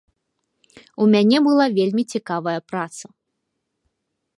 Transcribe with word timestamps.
У 1.05 1.07
мяне 1.13 1.37
была 1.49 1.65
вельмі 1.77 2.03
цікавая 2.15 2.59
праца. 2.71 3.05